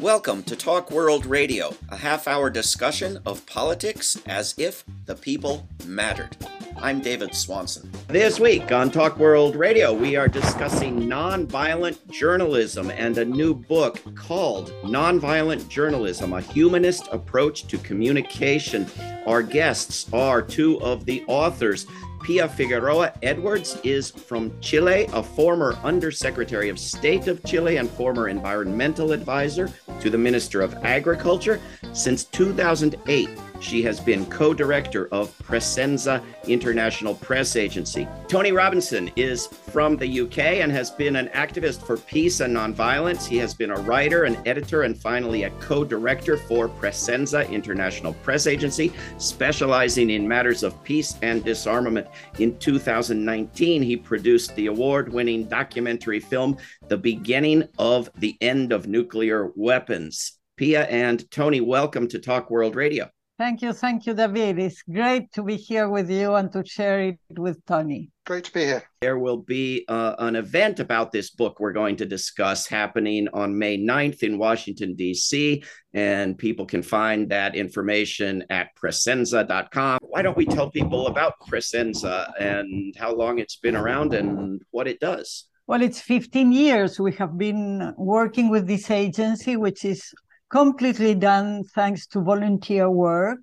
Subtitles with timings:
[0.00, 5.68] Welcome to Talk World Radio, a half hour discussion of politics as if the people
[5.84, 6.38] mattered.
[6.78, 7.92] I'm David Swanson.
[8.08, 14.00] This week on Talk World Radio, we are discussing nonviolent journalism and a new book
[14.14, 18.86] called Nonviolent Journalism A Humanist Approach to Communication.
[19.26, 21.84] Our guests are two of the authors.
[22.22, 28.28] Pia Figueroa Edwards is from Chile, a former Undersecretary of State of Chile and former
[28.28, 31.60] environmental advisor to the Minister of Agriculture.
[31.92, 33.28] Since 2008,
[33.60, 38.08] she has been co director of Pressenza International Press Agency.
[38.26, 43.26] Tony Robinson is from the UK and has been an activist for peace and nonviolence.
[43.26, 48.14] He has been a writer, an editor, and finally a co director for Pressenza International
[48.14, 52.06] Press Agency, specializing in matters of peace and disarmament.
[52.38, 56.56] In 2019, he produced the award winning documentary film,
[56.88, 60.39] The Beginning of the End of Nuclear Weapons.
[60.60, 63.08] Pia and Tony, welcome to Talk World Radio.
[63.38, 63.72] Thank you.
[63.72, 64.58] Thank you, David.
[64.58, 68.10] It's great to be here with you and to share it with Tony.
[68.26, 68.82] Great to be here.
[69.00, 73.58] There will be uh, an event about this book we're going to discuss happening on
[73.58, 80.00] May 9th in Washington, D.C., and people can find that information at pressenza.com.
[80.02, 84.86] Why don't we tell people about Pressenza and how long it's been around and what
[84.86, 85.46] it does?
[85.66, 90.12] Well, it's 15 years we have been working with this agency, which is
[90.50, 93.38] completely done thanks to volunteer work.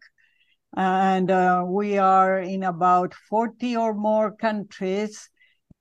[0.75, 5.29] And uh, we are in about 40 or more countries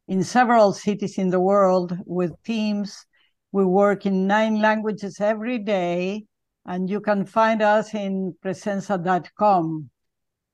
[0.09, 3.05] in several cities in the world with teams.
[3.53, 6.25] We work in nine languages every day,
[6.65, 9.91] and you can find us in pressenza.com.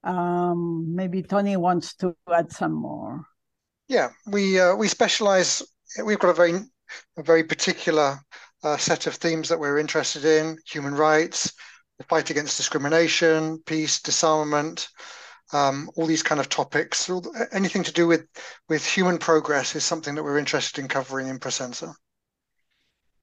[0.05, 3.25] Um, maybe Tony wants to add some more.
[3.89, 5.62] Yeah, we uh, we specialize.
[6.03, 6.61] We've got a very
[7.17, 8.19] a very particular
[8.62, 11.52] uh, set of themes that we're interested in human rights,
[11.98, 14.88] the fight against discrimination, peace, disarmament,
[15.52, 17.10] um, all these kind of topics.
[17.52, 18.26] Anything to do with,
[18.69, 21.92] with human progress is something that we're interested in covering in Pressenza.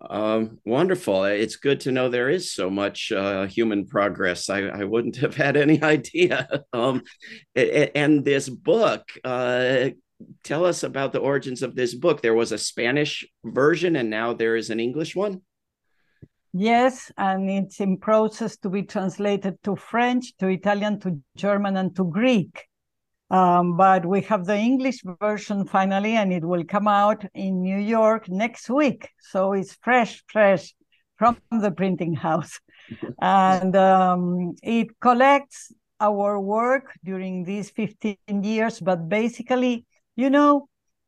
[0.02, 1.26] Um, wonderful.
[1.26, 4.50] It's good to know there is so much uh, human progress.
[4.50, 6.48] I, I wouldn't have had any idea.
[6.72, 7.04] Um,
[7.56, 9.90] and this book uh,
[10.44, 12.22] tell us about the origins of this book.
[12.22, 15.42] There was a Spanish version, and now there is an English one.
[16.52, 21.96] Yes, and it's in process to be translated to French, to Italian, to German, and
[21.96, 22.66] to Greek.
[23.30, 27.78] Um, but we have the English version finally, and it will come out in New
[27.78, 29.10] York next week.
[29.20, 30.74] So it's fresh, fresh
[31.18, 32.60] from the printing house.
[33.22, 39.86] and um, it collects our work during these 15 years, but basically
[40.20, 40.68] you know,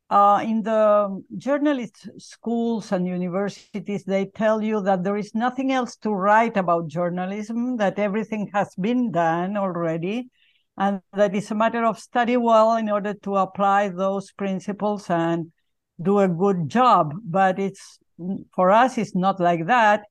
[0.09, 5.97] uh, in the journalist schools and universities, they tell you that there is nothing else
[5.97, 10.29] to write about journalism, that everything has been done already,
[10.77, 15.51] and that it's a matter of study well in order to apply those principles and
[16.01, 17.13] do a good job.
[17.25, 17.99] But it's
[18.55, 20.03] for us, it's not like that.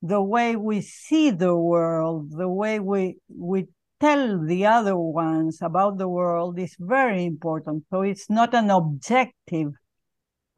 [0.00, 3.66] The way we see the world, the way we we
[4.00, 7.84] tell the other ones about the world is very important.
[7.90, 9.72] So it's not an objective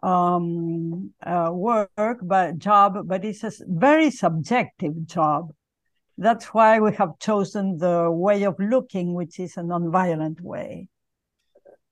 [0.03, 5.51] um, uh, work, but job, but it's a very subjective job.
[6.17, 10.89] That's why we have chosen the way of looking, which is a nonviolent way.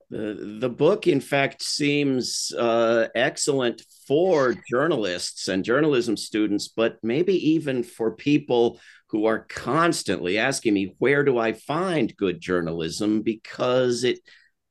[0.09, 7.33] The, the book, in fact, seems uh, excellent for journalists and journalism students, but maybe
[7.51, 8.79] even for people
[9.09, 13.21] who are constantly asking me, where do I find good journalism?
[13.21, 14.19] Because it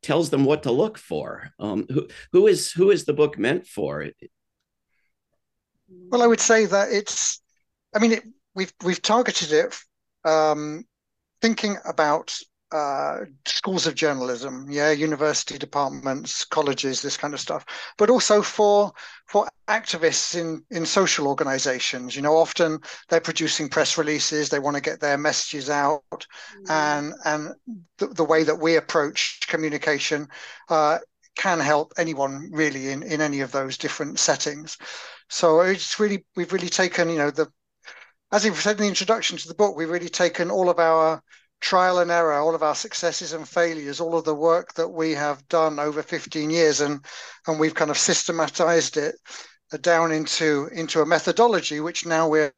[0.03, 1.51] tells them what to look for.
[1.59, 4.07] Um, who, who is who is the book meant for?
[5.89, 7.41] Well, I would say that it's.
[7.95, 9.77] I mean, it, we've we've targeted it,
[10.25, 10.85] um,
[11.41, 12.39] thinking about
[12.73, 17.65] uh, schools of journalism, yeah, university departments, colleges, this kind of stuff,
[17.97, 18.93] but also for
[19.27, 22.17] for activists in in social organizations.
[22.17, 26.71] You know, often they're producing press releases, they want to get their messages out, mm-hmm.
[26.71, 27.55] and and
[27.99, 30.29] the, the, way that we approach communication
[30.69, 30.99] uh,
[31.37, 34.77] can help anyone really in in any of those different settings.
[35.29, 37.47] So it's really we've really taken you know the
[38.33, 41.23] as we said in the introduction to the book, we've really taken all of our
[41.61, 45.13] trial and error, all of our successes and failures, all of the work that we
[45.13, 47.05] have done over 15 years, and
[47.47, 49.15] and we've kind of systematized it
[49.81, 52.53] down into into a methodology which now we're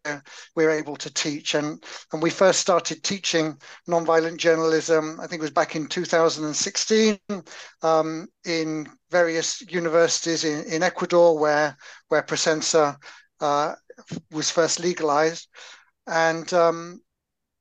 [0.55, 1.55] we're able to teach.
[1.55, 3.57] And and we first started teaching
[3.89, 7.19] nonviolent journalism i think it was back in 2016
[7.83, 11.77] um, in various universities in, in ecuador where
[12.09, 12.97] where pressenza
[13.41, 13.75] uh,
[14.31, 15.49] was first legalized,
[16.07, 17.01] and um,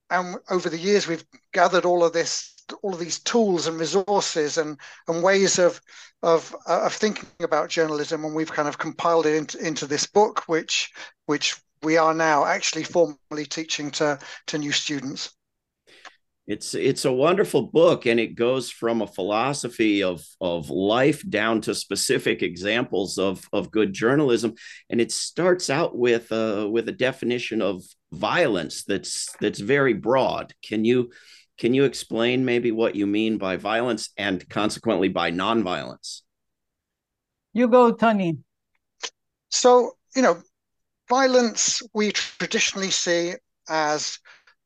[0.09, 4.57] and over the years we've gathered all of this all of these tools and resources
[4.57, 4.77] and
[5.07, 5.79] and ways of
[6.23, 10.05] of uh, of thinking about journalism and we've kind of compiled it into, into this
[10.05, 10.91] book which
[11.25, 15.36] which we are now actually formally teaching to to new students
[16.47, 21.59] it's it's a wonderful book and it goes from a philosophy of of life down
[21.61, 24.55] to specific examples of of good journalism
[24.89, 30.53] and it starts out with uh, with a definition of violence that's that's very broad.
[30.63, 31.11] Can you
[31.57, 36.21] can you explain maybe what you mean by violence and consequently by nonviolence?
[37.53, 38.37] You go tony.
[39.49, 40.41] So you know
[41.09, 43.33] violence we traditionally see
[43.69, 44.19] as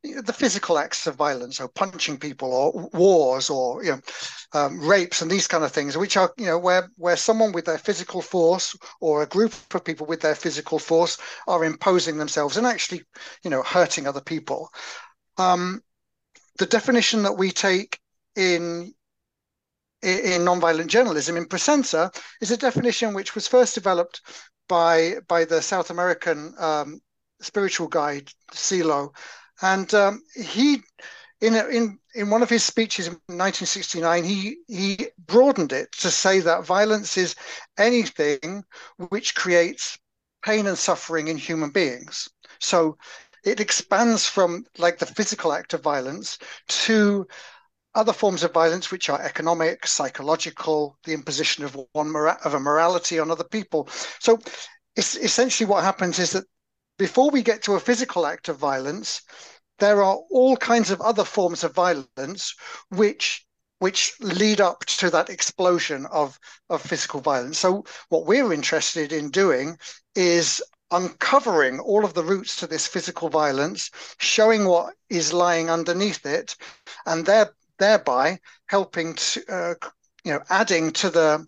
[0.04, 4.02] the physical acts of violence, so punching people or wars or you know
[4.54, 7.66] um, rapes and these kind of things, which are you know where where someone with
[7.66, 11.18] their physical force or a group of people with their physical force
[11.48, 13.04] are imposing themselves and actually
[13.44, 14.70] you know hurting other people.
[15.38, 15.82] Um,
[16.58, 18.00] the definition that we take
[18.36, 18.94] in
[20.02, 22.12] in nonviolent journalism in Pressenza
[22.42, 24.22] is a definition which was first developed
[24.68, 27.00] by by the South American um,
[27.40, 29.14] spiritual guide Silo
[29.62, 30.82] and um, he,
[31.42, 36.40] in, in, in one of his speeches in 1969, he, he broadened it to say
[36.40, 37.36] that violence is
[37.78, 38.64] anything
[39.10, 39.98] which creates
[40.44, 42.30] pain and suffering in human beings.
[42.60, 42.98] So
[43.44, 46.38] it expands from like the physical act of violence
[46.68, 47.28] to
[47.94, 52.60] other forms of violence, which are economic, psychological, the imposition of one mora- of a
[52.60, 53.90] morality on other people.
[54.20, 54.40] So,
[54.96, 56.46] it's essentially what happens is that
[57.02, 59.24] before we get to a physical act of violence,
[59.80, 62.54] there are all kinds of other forms of violence
[62.90, 63.44] which
[63.80, 66.38] which lead up to that explosion of,
[66.70, 67.58] of physical violence.
[67.58, 69.80] So what we're interested in doing
[70.14, 70.62] is
[70.92, 73.90] uncovering all of the roots to this physical violence,
[74.20, 76.56] showing what is lying underneath it,
[77.08, 77.50] and there,
[77.80, 79.74] thereby helping to, uh,
[80.24, 81.48] you know, adding to the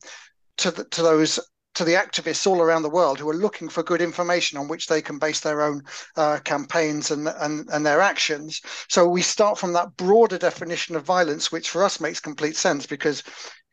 [0.58, 1.40] to the to those
[1.76, 4.88] to the activists all around the world who are looking for good information on which
[4.88, 5.82] they can base their own
[6.16, 8.62] uh, campaigns and, and, and their actions.
[8.90, 12.86] So we start from that broader definition of violence, which for us makes complete sense
[12.86, 13.24] because,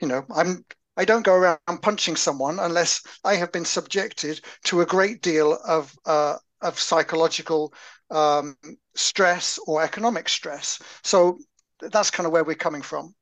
[0.01, 0.65] you know, I'm
[0.97, 5.59] I don't go around punching someone unless I have been subjected to a great deal
[5.65, 7.73] of uh, of psychological
[8.11, 8.57] um,
[8.95, 10.79] stress or economic stress.
[11.03, 11.39] So
[11.81, 13.15] that's kind of where we're coming from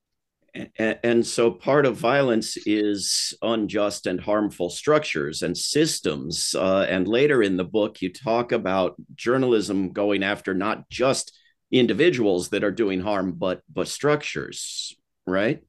[0.78, 6.54] and, and so part of violence is unjust and harmful structures and systems.
[6.54, 11.36] Uh, and later in the book, you talk about journalism going after not just
[11.70, 14.96] individuals that are doing harm, but but structures,
[15.26, 15.62] right?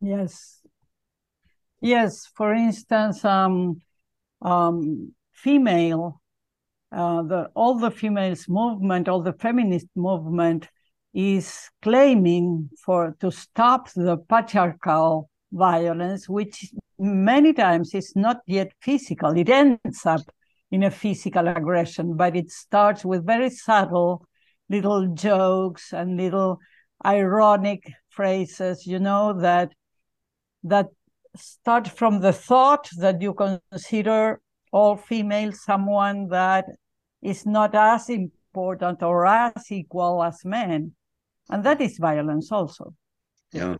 [0.00, 0.60] Yes.
[1.80, 2.26] Yes.
[2.34, 3.80] For instance, um,
[4.42, 6.20] um, female,
[6.92, 10.68] uh, the all the females movement, all the feminist movement
[11.12, 19.36] is claiming for to stop the patriarchal violence, which many times is not yet physical.
[19.36, 20.22] It ends up
[20.70, 24.24] in a physical aggression, but it starts with very subtle
[24.68, 26.60] little jokes and little
[27.04, 29.72] ironic phrases, you know, that
[30.62, 30.86] that
[31.36, 34.40] start from the thought that you consider
[34.72, 36.66] all female someone that
[37.22, 40.92] is not as important or as equal as men
[41.50, 42.94] and that is violence also.
[43.52, 43.76] Yeah.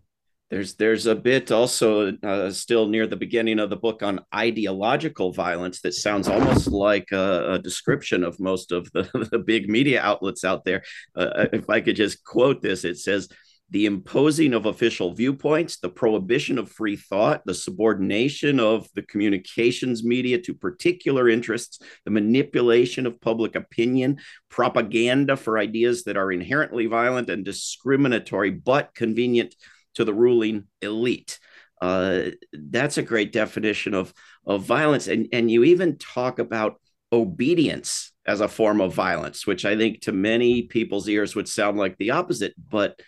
[0.51, 5.33] There's there's a bit also uh, still near the beginning of the book on ideological
[5.33, 10.03] violence that sounds almost like a, a description of most of the, the big media
[10.03, 10.83] outlets out there.
[11.15, 13.29] Uh, if i could just quote this it says
[13.71, 20.05] the imposing of official viewpoints, the prohibition of free thought, the subordination of the communications
[20.05, 26.87] media to particular interests, the manipulation of public opinion, propaganda for ideas that are inherently
[26.87, 29.55] violent and discriminatory but convenient
[29.95, 31.39] to the ruling elite.
[31.81, 34.13] Uh, that's a great definition of,
[34.45, 35.07] of violence.
[35.07, 36.81] And, and you even talk about
[37.13, 41.79] obedience as a form of violence, which I think to many people's ears would sound
[41.79, 42.55] like the opposite.
[42.71, 43.01] But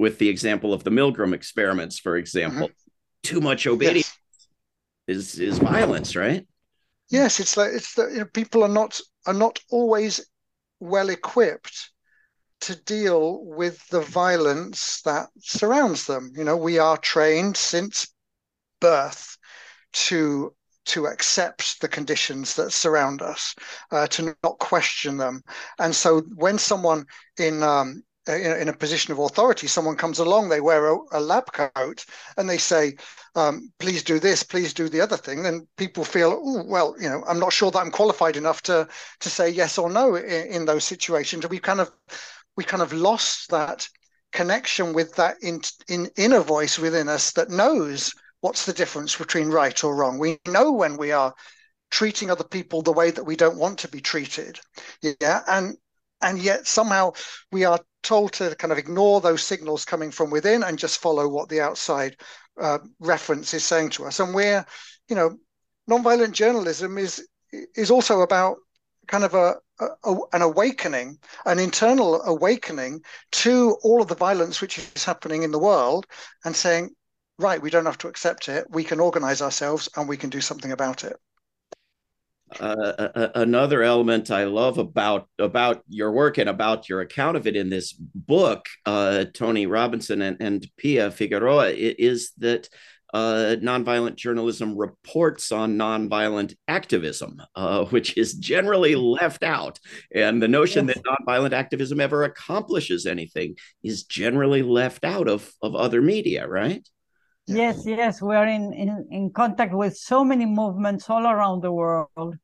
[0.00, 2.68] with the example of the Milgram experiments, for example.
[2.68, 3.22] Mm-hmm.
[3.22, 4.16] Too much obedience
[5.06, 5.16] yes.
[5.18, 6.46] is is violence, right?
[7.10, 10.26] Yes, it's like it's that you know, people are not are not always
[10.80, 11.90] well equipped
[12.62, 16.32] to deal with the violence that surrounds them.
[16.34, 18.08] You know, we are trained since
[18.80, 19.36] birth
[20.08, 20.54] to
[20.86, 23.54] to accept the conditions that surround us,
[23.90, 25.42] uh, to not question them.
[25.78, 27.04] And so when someone
[27.38, 28.02] in um,
[28.36, 32.04] in, a position of authority, someone comes along, they wear a, a lab coat,
[32.36, 32.96] and they say,
[33.34, 37.24] um, "Please do this, please do the other thing," then people feel, "Well, you know,
[37.26, 38.88] I'm not sure that I'm qualified enough to
[39.20, 41.90] to say yes or no in, in those situations." We kind of
[42.56, 43.88] we kind of lost that
[44.32, 49.48] connection with that in, in inner voice within us that knows what's the difference between
[49.48, 50.18] right or wrong.
[50.18, 51.34] We know when we are
[51.90, 54.60] treating other people the way that we don't want to be treated.
[55.02, 55.42] Yeah.
[55.46, 55.76] And
[56.22, 57.12] and yet somehow
[57.50, 61.28] we are told to kind of ignore those signals coming from within and just follow
[61.28, 62.16] what the outside
[62.60, 64.20] uh, reference is saying to us.
[64.20, 64.64] And we're,
[65.08, 65.36] you know,
[65.88, 68.58] nonviolent journalism is is also about
[69.08, 73.00] kind of a, a, an awakening, an internal awakening
[73.32, 76.06] to all of the violence which is happening in the world,
[76.44, 76.90] and saying,
[77.38, 78.66] right, we don't have to accept it.
[78.70, 81.16] We can organize ourselves and we can do something about it.
[82.58, 87.56] Uh, another element I love about about your work and about your account of it
[87.56, 92.68] in this book, uh, Tony Robinson and, and Pia Figueroa, is that
[93.12, 99.78] uh, nonviolent journalism reports on nonviolent activism, uh, which is generally left out.
[100.14, 100.96] And the notion yes.
[100.96, 106.86] that nonviolent activism ever accomplishes anything is generally left out of, of other media, right?
[107.52, 111.72] Yes, yes, we are in, in, in contact with so many movements all around the
[111.72, 112.36] world,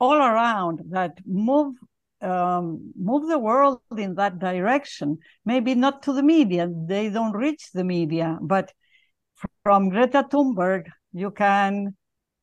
[0.00, 1.76] all around that move
[2.22, 5.18] um, move the world in that direction.
[5.44, 8.38] Maybe not to the media; they don't reach the media.
[8.40, 8.72] But
[9.62, 11.94] from Greta Thunberg, you can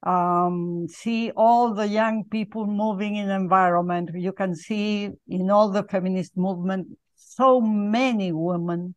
[0.03, 4.11] um, see all the young people moving in environment.
[4.13, 8.93] You can see in all the feminist movement so many women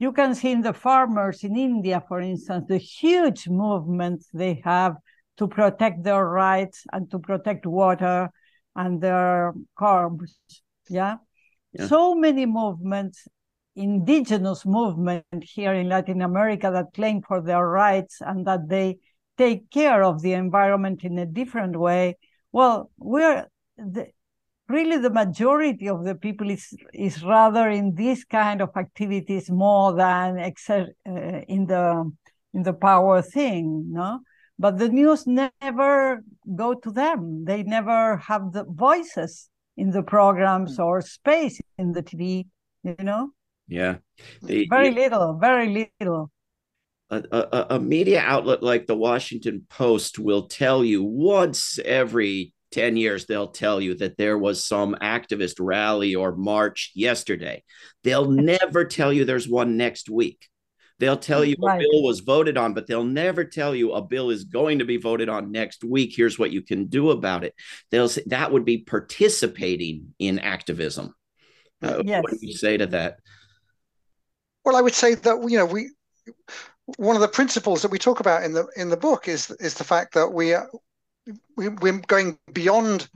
[0.00, 4.96] you can see in the farmers in India, for instance, the huge movements they have
[5.36, 8.30] to protect their rights and to protect water
[8.74, 10.38] and their crops.
[10.88, 11.16] Yeah?
[11.74, 11.86] yeah.
[11.86, 13.28] So many movements,
[13.76, 18.98] indigenous movement here in Latin America that claim for their rights and that they
[19.36, 22.16] take care of the environment in a different way.
[22.52, 24.06] Well, we're the,
[24.70, 29.92] really the majority of the people is is rather in this kind of activities more
[29.92, 32.10] than exer- uh, in the
[32.54, 34.20] in the power thing no?
[34.58, 36.22] But the news never
[36.54, 37.46] go to them.
[37.46, 39.48] They never have the voices
[39.78, 40.82] in the programs hmm.
[40.82, 42.46] or space in the tv
[42.82, 43.30] you know?
[43.68, 43.96] Yeah.
[44.42, 46.30] The, very little very little.
[47.10, 52.96] A, a, a media outlet like the washington post will tell you once every 10
[52.96, 57.62] years, they'll tell you that there was some activist rally or march yesterday.
[58.04, 60.48] They'll never tell you there's one next week.
[61.00, 61.80] They'll tell you right.
[61.80, 64.84] a bill was voted on, but they'll never tell you a bill is going to
[64.84, 66.12] be voted on next week.
[66.14, 67.54] Here's what you can do about it.
[67.90, 71.14] They'll say that would be participating in activism.
[71.82, 72.22] Uh, yes.
[72.22, 73.16] What do you say to that?
[74.62, 75.88] Well, I would say that you know we
[76.96, 79.74] one of the principles that we talk about in the in the book is is
[79.74, 80.58] the fact that we we,
[81.56, 83.08] we're going beyond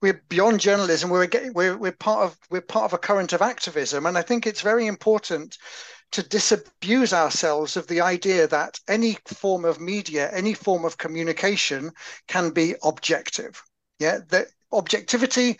[0.00, 1.10] we're beyond journalism.
[1.10, 4.22] We're, getting, we're we're part of we're part of a current of activism, and I
[4.22, 5.58] think it's very important
[6.12, 11.90] to disabuse ourselves of the idea that any form of media, any form of communication,
[12.28, 13.62] can be objective.
[13.98, 15.58] Yeah, that objectivity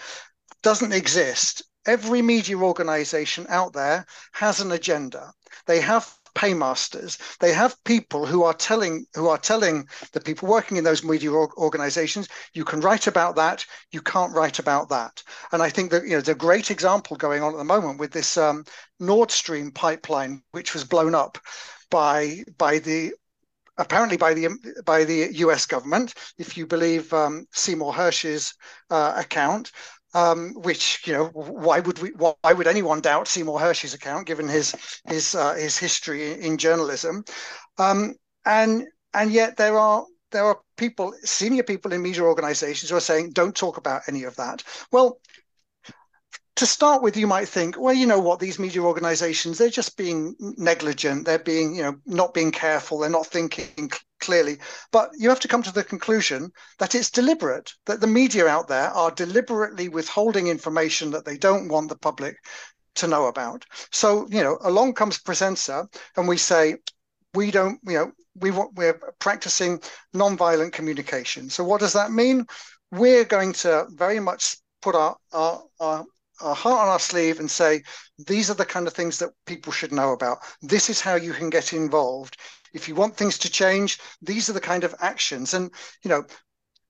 [0.62, 1.62] doesn't exist.
[1.86, 5.32] Every media organization out there has an agenda.
[5.66, 7.18] They have paymasters.
[7.40, 11.32] They have people who are telling who are telling the people working in those media
[11.32, 15.20] organizations, you can write about that, you can't write about that.
[15.50, 18.12] And I think that you know the great example going on at the moment with
[18.12, 18.64] this um,
[19.00, 21.38] Nord Stream pipeline, which was blown up
[21.90, 23.14] by by the
[23.76, 24.48] apparently by the
[24.84, 25.66] by the U.S.
[25.66, 28.54] government, if you believe um, Seymour Hersh's
[28.90, 29.72] uh, account
[30.14, 34.48] um, which you know why would we why would anyone doubt Seymour Hersh's account given
[34.48, 34.74] his
[35.06, 37.24] his uh, his history in, journalism
[37.78, 42.96] um, and and yet there are there are people senior people in media organizations who
[42.96, 44.62] are saying don't talk about any of that
[44.92, 45.18] well
[46.58, 49.96] to start with, you might think, well, you know what, these media organizations, they're just
[49.96, 51.24] being negligent.
[51.24, 52.98] They're being, you know, not being careful.
[52.98, 53.92] They're not thinking
[54.28, 54.58] clearly.
[54.92, 58.68] But you have to come to the conclusion that it's deliberate, that the media out
[58.68, 62.36] there are deliberately withholding information that they don't want the public
[62.96, 63.64] to know about.
[63.90, 66.76] So, you know, along comes Pressenza and we say,
[67.32, 69.80] we don't, you know, we want, we're practicing
[70.14, 71.48] nonviolent communication.
[71.48, 72.44] So what does that mean?
[72.90, 76.04] We're going to very much put our, our, our
[76.40, 77.82] our heart on our sleeve and say,
[78.26, 80.38] these are the kind of things that people should know about.
[80.62, 82.36] This is how you can get involved.
[82.72, 85.54] If you want things to change, these are the kind of actions.
[85.54, 85.70] And,
[86.02, 86.24] you know,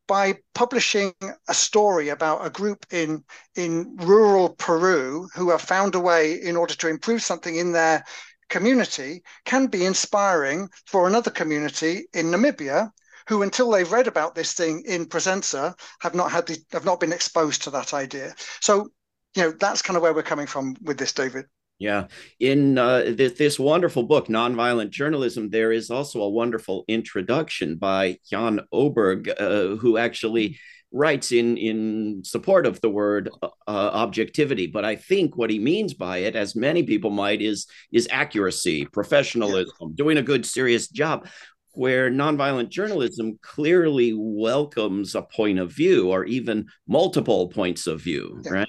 [0.06, 1.12] by publishing
[1.49, 3.23] a story about a group in
[3.54, 8.04] in rural Peru who have found a way in order to improve something in their
[8.49, 12.90] community can be inspiring for another community in Namibia
[13.28, 16.99] who until they've read about this thing in Pressenza have not had the have not
[16.99, 18.35] been exposed to that idea.
[18.61, 18.88] So,
[19.35, 21.44] you know, that's kind of where we're coming from with this, David.
[21.78, 22.08] Yeah.
[22.40, 28.18] In uh, this, this, wonderful book, Nonviolent Journalism, there is also a wonderful introduction by
[28.28, 30.58] Jan Oberg, uh, who actually
[30.90, 34.66] writes in, in support of the word uh, objectivity.
[34.66, 38.85] But I think what he means by it, as many people might, is, is accuracy,
[38.87, 41.28] professionalism, doing a good, serious job.
[41.75, 48.40] Where nonviolent journalism clearly welcomes a point of view or even multiple points of view,
[48.44, 48.50] yeah.
[48.50, 48.68] right?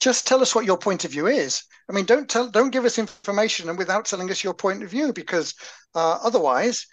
[0.00, 1.62] Just tell us what your point of view is.
[1.88, 4.90] I mean, don't tell, don't give us information and without telling us your point of
[4.90, 5.54] view, because
[5.94, 6.86] uh, otherwise,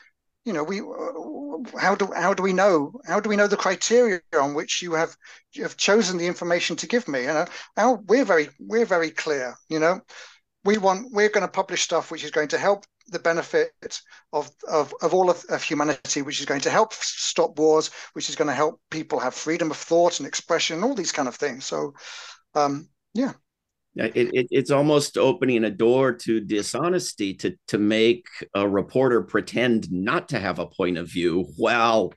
[0.45, 3.57] you know, we uh, how do how do we know how do we know the
[3.57, 5.15] criteria on which you have
[5.53, 7.21] you have chosen the information to give me?
[7.21, 7.45] You know,
[7.77, 9.55] our, we're very we're very clear.
[9.69, 10.01] You know,
[10.63, 13.71] we want we're going to publish stuff which is going to help the benefit
[14.33, 18.29] of, of, of all of, of, humanity, which is going to help stop wars, which
[18.29, 21.35] is going to help people have freedom of thought and expression, all these kind of
[21.35, 21.65] things.
[21.65, 21.93] So,
[22.55, 23.33] um, yeah.
[23.97, 29.89] It, it, it's almost opening a door to dishonesty to to make a reporter pretend
[29.89, 32.13] not to have a point of view while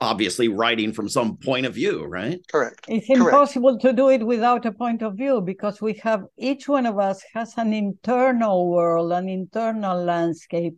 [0.00, 3.20] obviously writing from some point of view right correct it's correct.
[3.20, 6.98] impossible to do it without a point of view because we have each one of
[6.98, 10.76] us has an internal world an internal landscape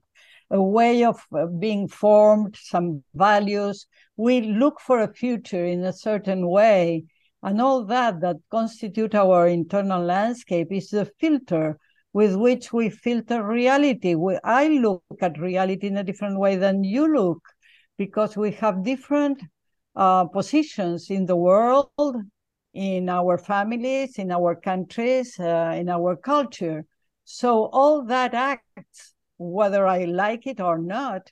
[0.50, 5.92] a way of uh, being formed some values we look for a future in a
[5.92, 7.04] certain way
[7.42, 11.78] and all that that constitute our internal landscape is the filter
[12.12, 14.14] with which we filter reality.
[14.14, 17.40] We, I look at reality in a different way than you look
[17.96, 19.42] because we have different
[19.94, 22.16] uh, positions in the world,
[22.72, 26.84] in our families, in our countries, uh, in our culture.
[27.24, 31.30] So all that acts, whether I like it or not,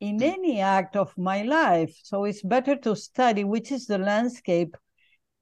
[0.00, 1.98] in any act of my life.
[2.04, 4.76] So it's better to study which is the landscape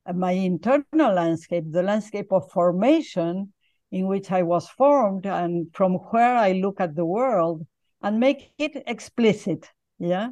[0.07, 3.53] Uh, my internal landscape, the landscape of formation
[3.93, 7.67] in which I was formed and from where I look at the world
[8.03, 10.31] and make it explicit, yeah,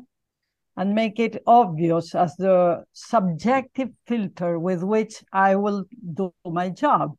[0.77, 5.85] and make it obvious as the subjective filter with which I will
[6.15, 7.15] do my job.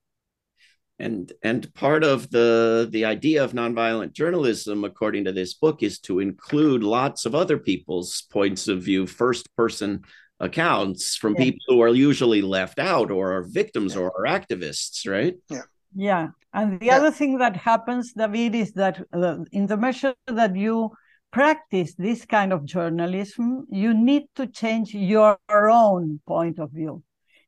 [0.98, 6.00] And and part of the the idea of nonviolent journalism, according to this book, is
[6.02, 10.06] to include lots of other people's points of view, first person
[10.40, 11.44] accounts from yeah.
[11.46, 14.02] people who are usually left out or are victims yeah.
[14.02, 15.36] or are activists, right?
[15.50, 15.62] Yeah.
[15.96, 16.28] Yeah.
[16.54, 16.98] And the yeah.
[16.98, 20.92] other thing that happens, David, is that uh, in the measure that you
[21.32, 27.04] practice this kind of journalism, you need to change your own point of view.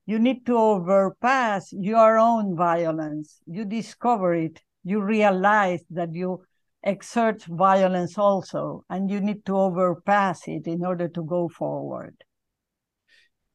[0.06, 3.42] You need to overpass your own violence.
[3.46, 4.62] You discover it.
[4.84, 6.46] You realize that you
[6.84, 12.16] exert violence also, and you need to overpass it in order to go forward.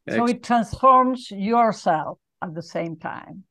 [0.09, 3.43] So it transforms yourself at the same time.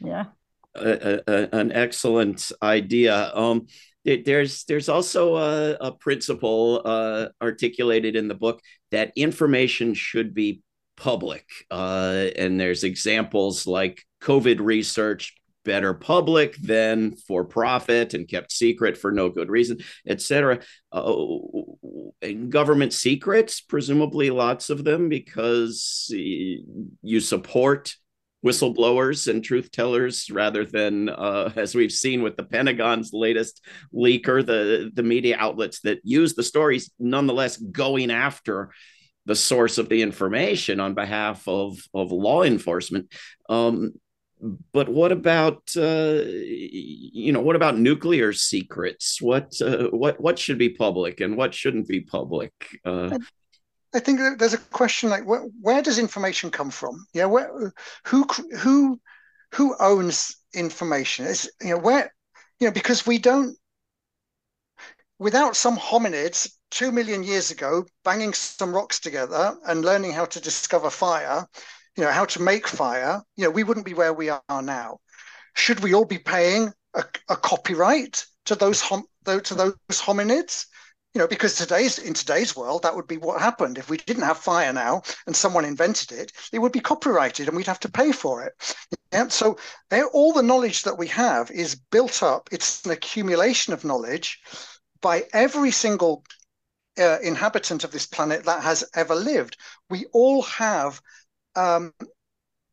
[0.00, 0.26] Yeah.
[0.74, 3.30] an excellent idea.
[3.34, 3.66] Um,
[4.04, 10.62] there's there's also a, a principle uh, articulated in the book that information should be
[10.96, 15.34] public, uh, and there's examples like COVID research
[15.64, 20.60] better public than for profit and kept secret for no good reason, etc.
[20.92, 21.38] Uh,
[22.48, 27.94] government secrets, presumably lots of them, because you support
[28.44, 34.44] whistleblowers and truth tellers rather than, uh, as we've seen with the Pentagon's latest leaker,
[34.44, 38.70] the, the media outlets that use the stories nonetheless going after
[39.26, 43.10] the source of the information on behalf of, of law enforcement.
[43.48, 43.94] Um,
[44.72, 49.20] but what about uh, you know what about nuclear secrets?
[49.20, 52.52] What uh, what what should be public and what shouldn't be public?
[52.84, 53.18] Uh,
[53.94, 57.06] I think there's a question like where, where does information come from?
[57.14, 57.72] Yeah, where
[58.06, 58.26] who
[58.58, 59.00] who
[59.52, 61.26] who owns information?
[61.26, 62.12] Is you know where
[62.60, 63.56] you know because we don't
[65.18, 70.40] without some hominids two million years ago banging some rocks together and learning how to
[70.40, 71.46] discover fire
[71.96, 74.98] you know, how to make fire, you know, we wouldn't be where we are now.
[75.54, 80.66] Should we all be paying a, a copyright to those hom- to those hominids?
[81.14, 84.24] You know, because today's in today's world, that would be what happened if we didn't
[84.24, 86.32] have fire now and someone invented it.
[86.52, 88.76] It would be copyrighted and we'd have to pay for it.
[89.12, 89.28] Yeah?
[89.28, 89.56] So
[90.12, 92.48] all the knowledge that we have is built up.
[92.50, 94.40] It's an accumulation of knowledge
[95.00, 96.24] by every single
[96.98, 99.56] uh, inhabitant of this planet that has ever lived.
[99.90, 101.00] We all have
[101.56, 101.92] um,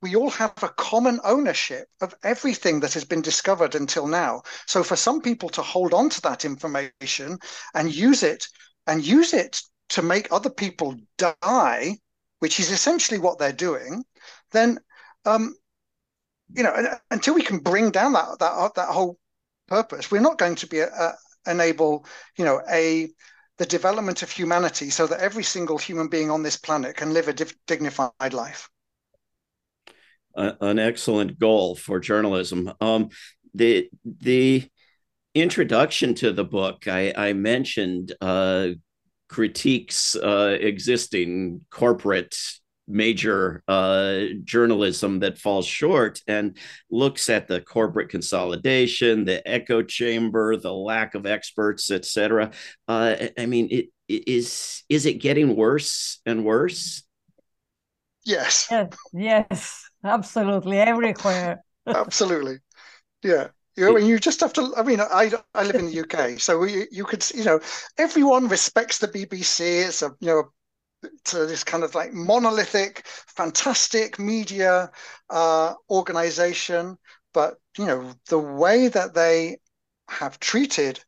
[0.02, 4.42] we all have a common ownership of everything that has been discovered until now.
[4.66, 7.38] So for some people to hold on to that information
[7.76, 8.48] and use it
[8.88, 11.98] and use it to make other people die,
[12.40, 14.04] which is essentially what they're doing,
[14.52, 14.80] then
[15.26, 15.56] um,
[16.56, 19.18] you know until we can bring down that that that whole
[19.68, 21.14] purpose, we're not going to be a, a,
[21.48, 22.06] enable
[22.38, 23.10] you know a
[23.58, 27.28] the development of humanity so that every single human being on this planet can live
[27.28, 27.34] a
[27.68, 28.70] dignified life
[30.36, 32.72] an excellent goal for journalism.
[32.80, 33.10] Um,
[33.54, 34.68] the the
[35.34, 38.70] introduction to the book, I, I mentioned uh,
[39.30, 42.36] critiques uh, existing corporate
[42.88, 46.58] major uh, journalism that falls short and
[46.90, 52.52] looks at the corporate consolidation, the echo chamber, the lack of experts, etc.
[52.88, 57.04] Uh, I mean, it, it is is it getting worse and worse?
[58.24, 58.68] Yes.
[58.70, 58.90] Yes.
[59.14, 61.64] yes absolutely everywhere.
[61.88, 62.60] absolutely,
[63.24, 63.48] yeah.
[63.78, 64.74] You know, and you just have to.
[64.76, 67.62] I mean, I I live in the UK, so you, you could, you know,
[67.98, 69.88] everyone respects the BBC.
[69.88, 70.44] It's a you know
[71.26, 74.92] to this kind of like monolithic, fantastic media
[75.30, 76.98] uh, organization.
[77.34, 79.60] But you know, the way that they
[80.10, 81.00] have treated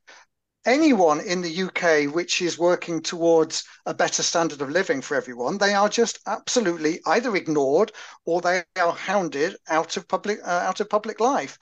[0.65, 5.57] anyone in the UK which is working towards a better standard of living for everyone,
[5.57, 7.91] they are just absolutely either ignored
[8.25, 11.59] or they are hounded out of public uh, out of public life,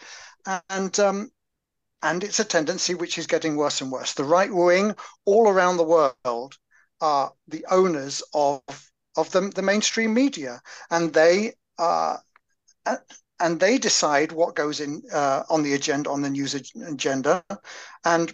[0.70, 1.30] and um,
[2.04, 4.14] and it's a tendency which is getting worse and worse.
[4.14, 6.58] The right wing all around the world
[7.02, 8.62] are the owners of
[9.18, 12.22] of the, the mainstream media, and they are.
[12.86, 12.98] Uh,
[13.40, 17.44] and they decide what goes in uh, on the agenda on the news agenda
[18.06, 18.32] and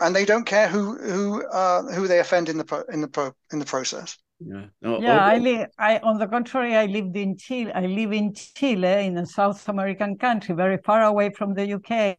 [0.00, 3.08] and they don't care who who uh, who they offend in the pro, in the
[3.08, 4.16] pro, in the process.
[4.40, 4.66] Yeah.
[4.84, 5.66] Oh, yeah, I live.
[5.78, 7.72] I, on the contrary, I lived in Chile.
[7.74, 12.18] I live in Chile, in a South American country, very far away from the UK,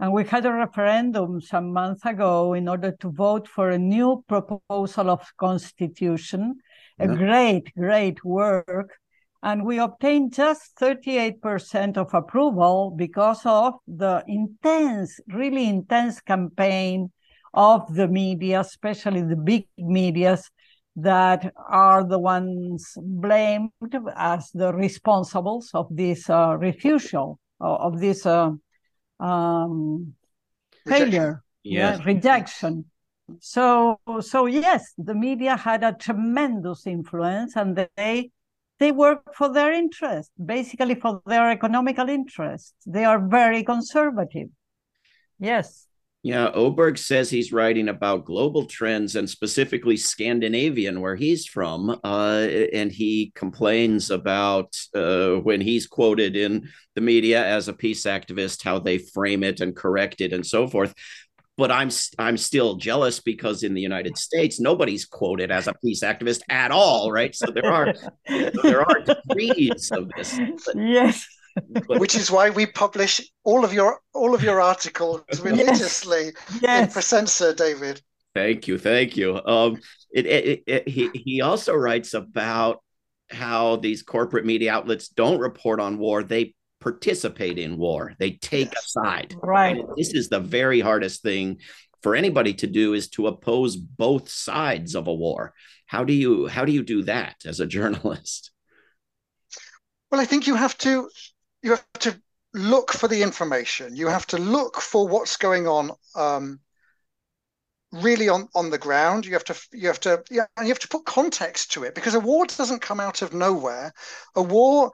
[0.00, 4.24] and we had a referendum some months ago in order to vote for a new
[4.28, 6.56] proposal of constitution.
[6.98, 8.90] A great, great work
[9.42, 17.10] and we obtained just 38% of approval because of the intense, really intense campaign
[17.52, 20.48] of the media, especially the big medias
[20.94, 23.70] that are the ones blamed
[24.16, 28.50] as the responsibles of this uh, refusal, of this uh,
[29.22, 30.14] um,
[30.86, 31.98] failure, yes.
[31.98, 32.84] yeah, rejection.
[33.40, 38.30] So, so yes, the media had a tremendous influence, and they
[38.78, 42.74] they work for their interest, basically for their economical interests.
[42.86, 44.48] They are very conservative.
[45.38, 45.86] Yes.
[46.24, 51.98] Yeah, Oberg says he's writing about global trends and specifically Scandinavian, where he's from.
[52.04, 58.04] Uh, and he complains about uh, when he's quoted in the media as a peace
[58.04, 60.94] activist, how they frame it and correct it and so forth
[61.58, 66.02] but I'm I'm still jealous because in the United States nobody's quoted as a peace
[66.02, 67.34] activist at all, right?
[67.34, 67.94] So there are
[68.62, 70.38] there are degrees of this.
[70.66, 71.26] But, yes.
[71.86, 76.58] But, Which is why we publish all of your all of your articles religiously yes.
[76.62, 76.86] yes.
[76.86, 78.00] in Pressenza, David.
[78.34, 79.40] Thank you, thank you.
[79.44, 79.78] Um,
[80.12, 82.82] it, it, it, he he also writes about
[83.30, 88.14] how these corporate media outlets don't report on war; they participate in war.
[88.18, 88.86] They take yes.
[88.86, 89.34] a side.
[89.42, 89.76] Right.
[89.76, 91.58] And this is the very hardest thing
[92.02, 95.54] for anybody to do is to oppose both sides of a war.
[95.86, 98.50] How do you how do you do that as a journalist?
[100.10, 101.08] Well, I think you have to
[101.62, 102.20] you have to
[102.54, 103.96] look for the information.
[103.96, 106.60] You have to look for what's going on um,
[107.92, 109.26] really on on the ground.
[109.26, 111.94] You have to you have to yeah, and you have to put context to it
[111.94, 113.92] because a war doesn't come out of nowhere.
[114.34, 114.92] A war,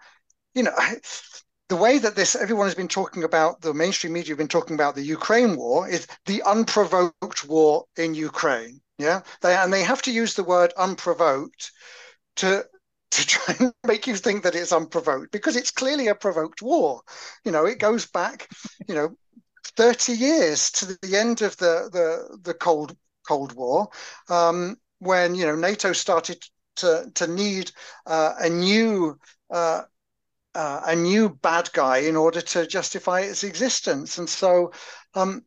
[0.55, 0.77] you know,
[1.69, 4.75] the way that this everyone has been talking about the mainstream media have been talking
[4.75, 8.81] about the Ukraine war is the unprovoked war in Ukraine.
[8.99, 11.71] Yeah, they and they have to use the word unprovoked
[12.37, 12.67] to
[13.11, 17.03] to try and make you think that it's unprovoked because it's clearly a provoked war.
[17.45, 18.49] You know, it goes back,
[18.89, 19.17] you know,
[19.77, 23.89] 30 years to the end of the the, the Cold Cold War,
[24.29, 26.43] um, when you know NATO started
[26.77, 27.71] to to need
[28.07, 29.19] uh, a new
[29.51, 29.83] uh,
[30.55, 34.19] uh, a new bad guy in order to justify its existence.
[34.19, 34.73] And so
[35.15, 35.45] um,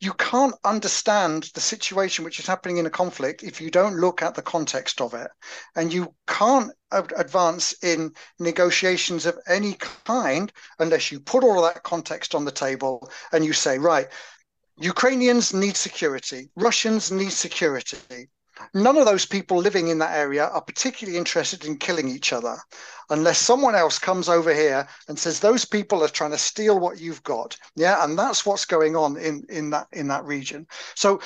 [0.00, 4.22] you can't understand the situation which is happening in a conflict if you don't look
[4.22, 5.30] at the context of it.
[5.76, 11.82] And you can't advance in negotiations of any kind unless you put all of that
[11.82, 14.08] context on the table and you say, right,
[14.78, 16.50] Ukrainians need security.
[16.56, 18.30] Russians need security.
[18.74, 22.56] None of those people living in that area are particularly interested in killing each other
[23.10, 27.00] unless someone else comes over here and says those people are trying to steal what
[27.00, 27.56] you've got.
[27.76, 30.66] Yeah, and that's what's going on in in that in that region.
[30.94, 31.20] So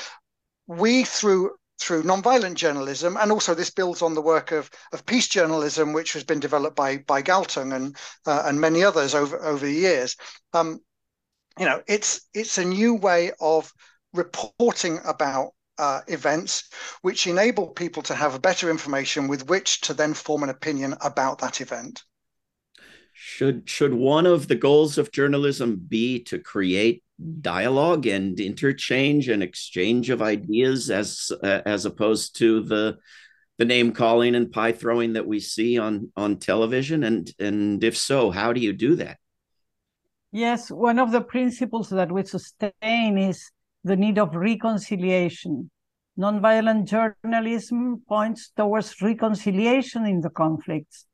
[0.67, 5.29] we through through nonviolent journalism, and also this builds on the work of, of peace
[5.29, 9.65] journalism, which has been developed by by Galtung and uh, and many others over over
[9.65, 10.17] the years.
[10.53, 10.81] Um,
[11.59, 13.73] you know, it's it's a new way of
[14.13, 16.71] reporting about uh, events,
[17.03, 21.39] which enable people to have better information with which to then form an opinion about
[21.39, 22.03] that event.
[23.13, 27.05] Should should one of the goals of journalism be to create
[27.41, 32.99] dialogue and interchange and exchange of ideas as uh, as opposed to the
[33.59, 37.97] the name calling and pie throwing that we see on on television and and if
[37.97, 39.19] so how do you do that
[40.33, 43.51] yes one of the principles that we sustain is
[43.85, 45.71] the need of reconciliation.
[46.19, 51.07] Nonviolent journalism points towards reconciliation in the conflicts.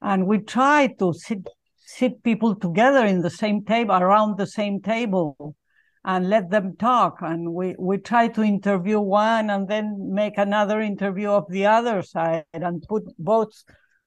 [0.00, 4.80] And we try to sit, sit people together in the same table, around the same
[4.80, 5.56] table,
[6.04, 7.18] and let them talk.
[7.20, 12.02] And we, we try to interview one and then make another interview of the other
[12.02, 13.64] side and put both,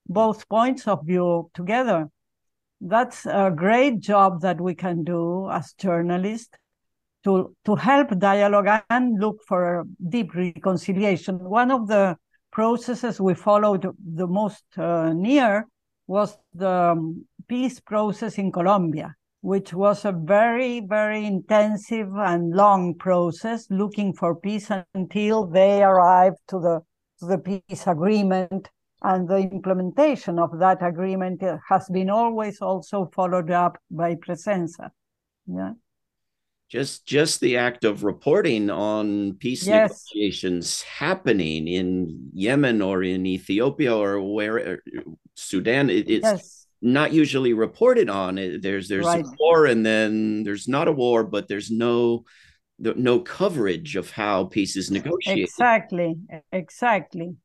[0.08, 2.10] both points of view together.
[2.80, 6.56] That's a great job that we can do as journalists
[7.28, 11.38] to, to help dialogue and look for deep reconciliation.
[11.38, 12.16] One of the
[12.54, 13.86] processes we followed
[14.16, 15.68] the most uh, near
[16.08, 22.96] was the um, peace process in Colombia, which was a very, very intensive and long
[22.96, 26.80] process looking for peace until they arrived to the,
[27.20, 28.70] to the peace agreement.
[29.04, 34.92] And the implementation of that agreement has been always also followed up by Pressenza.
[35.46, 35.74] Yeah
[36.70, 40.06] just just the act of reporting on peace yes.
[40.14, 44.84] negotiations happening in Yemen or in Ethiopia or where er,
[45.36, 46.68] Sudan it, it's yes.
[46.82, 49.26] not usually reported on there's there's right.
[49.26, 52.26] a war and then there's not a war but there's no
[52.80, 56.16] no coverage of how peace is negotiated exactly
[56.52, 57.36] exactly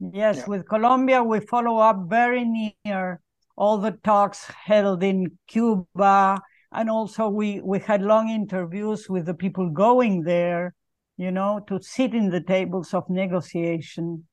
[0.00, 0.44] yes yeah.
[0.46, 3.20] with Colombia we follow up very near
[3.54, 6.40] all the talks held in Cuba
[6.74, 10.74] and also we we had long interviews with the people going there
[11.16, 14.26] you know to sit in the tables of negotiation.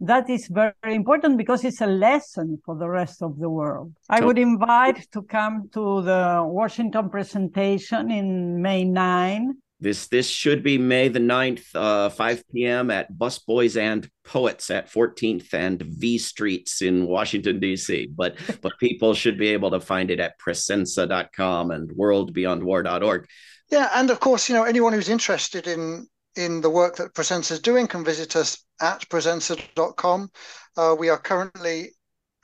[0.00, 3.92] That is very important because it's a lesson for the rest of the world.
[4.02, 10.28] So, i would invite to come to the washington presentation in may 9 this this
[10.28, 12.90] should be May the 9th, uh, 5 p.m.
[12.90, 18.08] at Busboys and Poets at 14th and V Streets in Washington, D.C.
[18.14, 23.26] But but people should be able to find it at pressenza.com and worldbeyondwar.org.
[23.70, 27.52] Yeah, and of course, you know, anyone who's interested in in the work that Pressenza
[27.52, 30.30] is doing can visit us at pressenza.com.
[30.76, 31.90] Uh, we are currently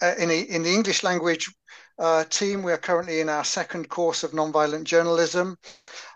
[0.03, 1.51] uh, in, a, in the English language
[1.99, 2.63] uh, team.
[2.63, 5.57] We are currently in our second course of nonviolent journalism,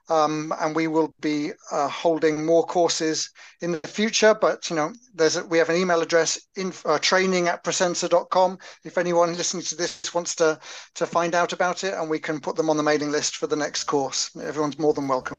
[0.08, 4.34] um, and we will be uh, holding more courses in the future.
[4.34, 8.58] But you know, there's a, we have an email address in uh, training at pressenza.com.
[8.84, 10.58] If anyone listening to this wants to
[10.94, 13.46] to find out about it, and we can put them on the mailing list for
[13.46, 14.34] the next course.
[14.36, 15.36] Everyone's more than welcome.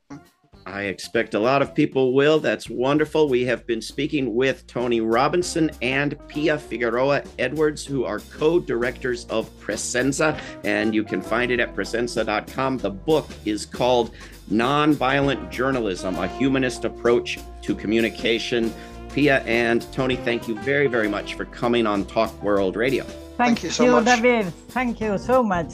[0.66, 2.40] I expect a lot of people will.
[2.40, 3.28] That's wonderful.
[3.28, 9.26] We have been speaking with Tony Robinson and Pia Figueroa Edwards, who are co directors
[9.26, 12.78] of Pressenza, and you can find it at pressenza.com.
[12.78, 14.12] The book is called
[14.52, 18.74] Nonviolent Journalism A Humanist Approach to Communication.
[19.14, 23.04] Pia and Tony, thank you very, very much for coming on Talk World Radio.
[23.04, 24.06] Thank, thank you so much.
[24.06, 24.54] David.
[24.70, 25.74] Thank you so much.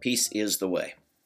[0.00, 0.94] Peace is the way.